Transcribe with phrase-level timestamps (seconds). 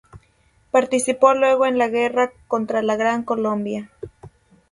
[0.71, 3.91] Participó luego en la guerra contra la Gran Colombia.